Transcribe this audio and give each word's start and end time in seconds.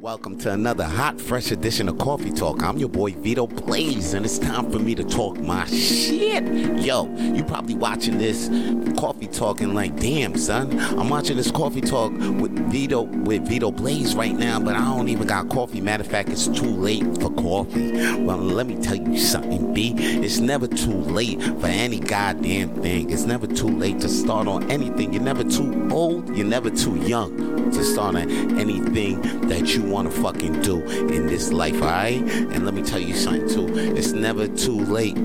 Welcome 0.00 0.38
to 0.40 0.52
another 0.52 0.84
hot, 0.84 1.18
fresh 1.18 1.50
edition 1.50 1.88
of 1.88 1.96
Coffee 1.96 2.30
Talk. 2.30 2.62
I'm 2.62 2.76
your 2.76 2.90
boy 2.90 3.12
Vito 3.12 3.46
Blaze, 3.46 4.12
and 4.12 4.26
it's 4.26 4.38
time 4.38 4.70
for 4.70 4.78
me 4.78 4.94
to 4.94 5.02
talk 5.02 5.38
my 5.38 5.64
shit. 5.64 6.44
Yo, 6.84 7.06
you 7.16 7.42
probably 7.42 7.76
watching 7.76 8.18
this 8.18 8.50
Coffee 8.98 9.26
Talk 9.26 9.62
and 9.62 9.74
like, 9.74 9.98
damn, 9.98 10.36
son, 10.36 10.78
I'm 10.98 11.08
watching 11.08 11.38
this 11.38 11.50
Coffee 11.50 11.80
Talk 11.80 12.12
with 12.12 12.52
Vito 12.70 13.02
with 13.04 13.48
Vito 13.48 13.70
Blaze 13.70 14.14
right 14.14 14.34
now, 14.34 14.60
but 14.60 14.76
I 14.76 14.84
don't 14.84 15.08
even 15.08 15.26
got 15.26 15.48
coffee. 15.48 15.80
Matter 15.80 16.02
of 16.02 16.10
fact, 16.10 16.28
it's 16.28 16.46
too 16.46 16.68
late 16.68 17.02
for 17.18 17.30
coffee. 17.30 17.92
Well, 18.18 18.36
let 18.36 18.66
me 18.66 18.76
tell 18.82 18.96
you 18.96 19.18
something, 19.18 19.72
B. 19.72 19.94
It's 19.96 20.40
never 20.40 20.66
too 20.66 20.92
late 20.92 21.42
for 21.42 21.68
any 21.68 22.00
goddamn 22.00 22.82
thing. 22.82 23.08
It's 23.08 23.24
never 23.24 23.46
too 23.46 23.70
late 23.70 24.00
to 24.00 24.10
start 24.10 24.46
on 24.46 24.70
anything. 24.70 25.14
You're 25.14 25.22
never 25.22 25.42
too 25.42 25.88
old. 25.90 26.36
You're 26.36 26.46
never 26.46 26.68
too 26.68 26.96
young 26.96 27.70
to 27.72 27.82
start 27.82 28.14
on 28.14 28.58
anything 28.58 29.22
that 29.48 29.74
you 29.74 29.85
want 29.90 30.10
to 30.10 30.20
fucking 30.20 30.62
do 30.62 30.80
in 30.88 31.26
this 31.26 31.52
life, 31.52 31.74
alright? 31.74 32.22
And 32.22 32.64
let 32.64 32.74
me 32.74 32.82
tell 32.82 33.00
you 33.00 33.14
something 33.14 33.48
too. 33.48 33.66
It's 33.76 34.12
never 34.12 34.48
too 34.48 34.78
late. 34.80 35.16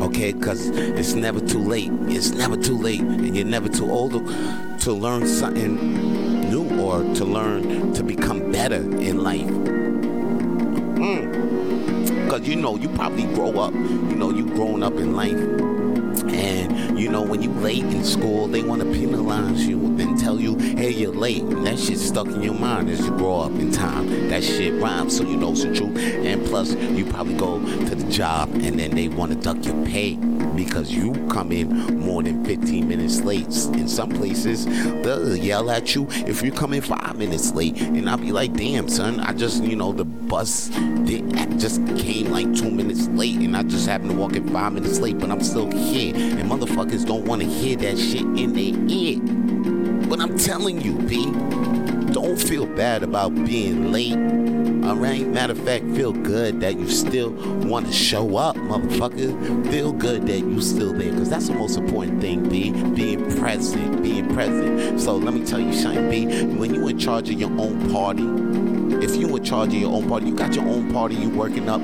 Okay, 0.00 0.32
because 0.32 0.68
it's 0.68 1.14
never 1.14 1.40
too 1.40 1.60
late. 1.60 1.90
It's 2.08 2.30
never 2.30 2.56
too 2.56 2.76
late, 2.76 3.00
and 3.00 3.36
you're 3.36 3.46
never 3.46 3.68
too 3.68 3.90
old 3.90 4.12
to 4.12 4.92
learn 4.92 5.26
something 5.26 6.50
new 6.50 6.80
or 6.80 7.02
to 7.14 7.24
learn 7.24 7.92
to 7.94 8.02
become 8.02 8.50
better 8.50 8.82
in 9.00 9.22
life. 9.22 9.48
Mm. 10.98 12.24
Because 12.24 12.48
you 12.48 12.56
know, 12.56 12.76
you 12.76 12.88
probably 12.90 13.24
grow 13.34 13.58
up, 13.60 13.72
you 13.74 14.16
know, 14.16 14.30
you 14.30 14.46
grown 14.46 14.82
up 14.82 14.94
in 14.94 15.14
life 15.14 15.38
you 17.02 17.10
know, 17.10 17.22
when 17.22 17.42
you 17.42 17.50
late 17.50 17.82
in 17.82 18.04
school, 18.04 18.46
they 18.46 18.62
want 18.62 18.80
to 18.80 18.86
penalize 18.92 19.66
you 19.66 19.84
and 19.98 20.16
tell 20.16 20.38
you, 20.38 20.56
hey, 20.56 20.90
you're 20.90 21.12
late. 21.12 21.42
And 21.42 21.66
that 21.66 21.76
shit 21.76 21.98
stuck 21.98 22.28
in 22.28 22.40
your 22.44 22.54
mind 22.54 22.88
as 22.90 23.00
you 23.00 23.10
grow 23.16 23.40
up 23.40 23.50
in 23.52 23.72
time. 23.72 24.28
That 24.28 24.44
shit 24.44 24.80
rhymes, 24.80 25.16
so 25.16 25.24
you 25.24 25.36
know 25.36 25.50
it's 25.50 25.64
the 25.64 25.74
truth. 25.74 25.98
And 25.98 26.46
plus, 26.46 26.74
you 26.74 27.04
probably 27.04 27.34
go 27.34 27.58
to 27.58 27.94
the 27.96 28.08
job 28.08 28.50
and 28.54 28.78
then 28.78 28.92
they 28.92 29.08
want 29.08 29.32
to 29.32 29.38
duck 29.38 29.64
your 29.64 29.84
pay 29.84 30.16
because 30.56 30.92
you 30.92 31.12
come 31.30 31.52
in 31.52 31.68
more 31.98 32.22
than 32.22 32.44
15 32.44 32.88
minutes 32.88 33.20
late. 33.22 33.46
In 33.46 33.88
some 33.88 34.10
places, 34.10 34.66
they'll 34.66 35.36
yell 35.36 35.70
at 35.70 35.94
you 35.94 36.06
if 36.10 36.42
you 36.42 36.52
come 36.52 36.72
in 36.72 36.82
five 36.82 37.16
minutes 37.16 37.52
late. 37.52 37.80
And 37.80 38.08
I'll 38.08 38.18
be 38.18 38.32
like, 38.32 38.54
damn, 38.54 38.88
son, 38.88 39.20
I 39.20 39.32
just, 39.32 39.62
you 39.62 39.76
know, 39.76 39.92
the 39.92 40.04
bus 40.04 40.68
just 41.58 41.84
came 41.96 42.30
like 42.30 42.52
two 42.54 42.70
minutes 42.70 43.06
late 43.08 43.36
and 43.36 43.56
I 43.56 43.62
just 43.62 43.86
happened 43.86 44.10
to 44.10 44.16
walk 44.16 44.34
in 44.34 44.48
five 44.48 44.72
minutes 44.72 44.98
late, 44.98 45.18
but 45.18 45.30
I'm 45.30 45.42
still 45.42 45.70
here. 45.70 46.14
And 46.14 46.50
motherfuckers 46.50 47.06
don't 47.06 47.24
want 47.24 47.42
to 47.42 47.48
hear 47.48 47.76
that 47.76 47.98
shit 47.98 48.22
in 48.22 48.52
their 48.52 48.74
ear. 48.88 49.20
But 50.08 50.20
I'm 50.20 50.36
telling 50.36 50.80
you, 50.80 50.94
B, 51.08 51.26
don't 52.12 52.36
feel 52.36 52.66
bad 52.66 53.02
about 53.02 53.34
being 53.34 53.90
late. 53.90 54.12
All 54.84 54.96
right. 54.96 55.26
Matter 55.26 55.52
of 55.52 55.58
fact, 55.60 55.84
feel 55.96 56.12
good 56.12 56.60
that 56.60 56.78
you 56.78 56.88
still 56.88 57.30
want 57.30 57.86
to 57.86 57.92
show 57.92 58.36
up, 58.36 58.56
motherfucker. 58.56 59.70
Feel 59.70 59.92
good 59.92 60.26
that 60.26 60.40
you 60.40 60.60
still 60.60 60.92
there, 60.92 61.12
cause 61.12 61.30
that's 61.30 61.48
the 61.48 61.54
most 61.54 61.78
important 61.78 62.20
thing, 62.20 62.48
B. 62.48 62.70
Being 62.70 63.34
present, 63.38 64.02
being 64.02 64.32
present. 64.34 65.00
So 65.00 65.16
let 65.16 65.34
me 65.34 65.44
tell 65.46 65.60
you 65.60 65.72
something, 65.72 66.10
B. 66.10 66.26
When 66.56 66.74
you 66.74 66.86
in 66.88 66.98
charge 66.98 67.30
of 67.30 67.40
your 67.40 67.50
own 67.58 67.90
party, 67.90 68.24
if 69.04 69.16
you 69.16 69.34
in 69.34 69.44
charge 69.44 69.68
of 69.68 69.80
your 69.80 69.92
own 69.92 70.08
party, 70.08 70.26
you 70.26 70.34
got 70.34 70.54
your 70.54 70.66
own 70.66 70.92
party 70.92 71.14
you 71.14 71.30
working 71.30 71.68
up 71.68 71.80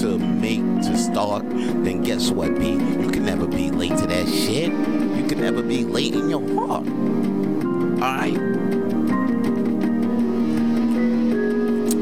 to 0.00 0.18
make 0.18 0.60
to 0.82 0.96
start, 0.96 1.48
then 1.48 2.02
guess 2.02 2.30
what, 2.30 2.58
B? 2.58 2.70
You 2.72 3.10
can 3.10 3.24
never 3.24 3.46
be 3.46 3.70
late 3.70 3.96
to 3.98 4.06
that 4.06 4.26
shit. 4.26 4.70
You 4.70 5.26
can 5.28 5.40
never 5.40 5.62
be 5.62 5.84
late 5.84 6.14
in 6.14 6.28
your 6.28 6.40
heart. 6.54 6.86
Alright? 8.02 8.99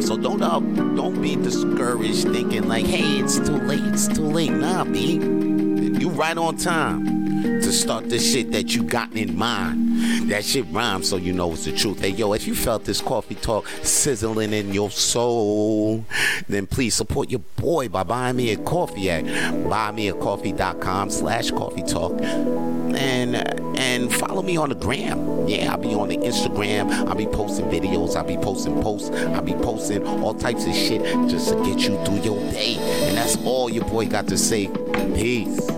So 0.08 0.16
don't 0.16 0.40
uh, 0.40 0.58
don't 0.96 1.20
be 1.20 1.36
discouraged 1.36 2.32
thinking 2.32 2.66
like, 2.66 2.86
hey, 2.86 3.18
it's 3.18 3.36
too 3.36 3.58
late, 3.58 3.84
it's 3.84 4.08
too 4.08 4.22
late. 4.22 4.50
Nah, 4.50 4.84
B. 4.84 5.16
You 5.16 6.08
right 6.08 6.38
on 6.38 6.56
time 6.56 7.37
to 7.68 7.74
start 7.74 8.08
the 8.08 8.18
shit 8.18 8.50
that 8.50 8.74
you 8.74 8.82
got 8.82 9.12
in 9.12 9.36
mind. 9.36 10.30
That 10.30 10.42
shit 10.42 10.64
rhymes, 10.70 11.06
so 11.06 11.16
you 11.16 11.34
know 11.34 11.52
it's 11.52 11.66
the 11.66 11.72
truth. 11.72 12.00
Hey, 12.00 12.08
yo, 12.08 12.32
if 12.32 12.46
you 12.46 12.54
felt 12.54 12.86
this 12.86 13.02
coffee 13.02 13.34
talk 13.34 13.68
sizzling 13.82 14.54
in 14.54 14.72
your 14.72 14.90
soul, 14.90 16.02
then 16.48 16.66
please 16.66 16.94
support 16.94 17.28
your 17.28 17.42
boy 17.56 17.90
by 17.90 18.04
buying 18.04 18.36
me 18.36 18.52
a 18.52 18.56
coffee 18.56 19.10
at 19.10 19.24
buymeacoffee.com 19.24 21.10
slash 21.10 21.50
coffee 21.50 21.82
talk. 21.82 22.18
And 22.22 23.36
and 23.78 24.14
follow 24.14 24.40
me 24.40 24.56
on 24.56 24.70
the 24.70 24.74
gram. 24.74 25.46
Yeah, 25.46 25.70
I'll 25.70 25.78
be 25.78 25.92
on 25.92 26.08
the 26.08 26.16
Instagram. 26.16 26.90
I'll 27.06 27.14
be 27.14 27.26
posting 27.26 27.66
videos. 27.66 28.16
I'll 28.16 28.24
be 28.24 28.38
posting 28.38 28.80
posts. 28.82 29.10
I'll 29.10 29.42
be 29.42 29.52
posting 29.52 30.06
all 30.06 30.32
types 30.32 30.64
of 30.64 30.74
shit 30.74 31.02
just 31.28 31.50
to 31.50 31.64
get 31.64 31.80
you 31.80 32.02
through 32.06 32.22
your 32.22 32.40
day. 32.50 32.76
And 33.08 33.16
that's 33.18 33.36
all 33.44 33.68
your 33.68 33.84
boy 33.84 34.06
got 34.06 34.26
to 34.28 34.38
say. 34.38 34.68
Peace. 35.14 35.77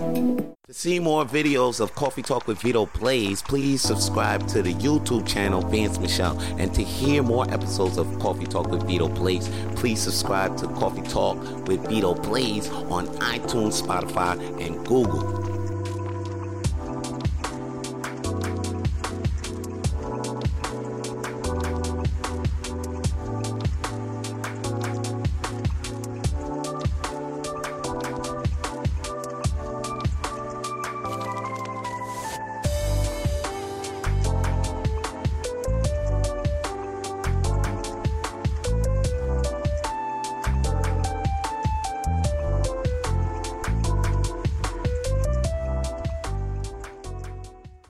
To 0.71 0.77
see 0.77 0.99
more 0.99 1.25
videos 1.25 1.81
of 1.81 1.93
Coffee 1.95 2.21
Talk 2.21 2.47
with 2.47 2.61
Vito 2.61 2.85
Blaze, 2.85 3.41
please 3.41 3.81
subscribe 3.81 4.47
to 4.47 4.61
the 4.61 4.73
YouTube 4.75 5.27
channel 5.27 5.59
Vance 5.59 5.99
Michelle. 5.99 6.39
And 6.57 6.73
to 6.73 6.81
hear 6.81 7.21
more 7.23 7.43
episodes 7.53 7.97
of 7.97 8.07
Coffee 8.19 8.45
Talk 8.45 8.71
with 8.71 8.87
Vito 8.87 9.09
Blaze, 9.09 9.49
please 9.75 9.99
subscribe 9.99 10.55
to 10.59 10.67
Coffee 10.67 11.01
Talk 11.01 11.67
with 11.67 11.85
Vito 11.89 12.13
Blaze 12.13 12.69
on 12.69 13.07
iTunes, 13.17 13.83
Spotify, 13.83 14.39
and 14.65 14.87
Google. 14.87 15.60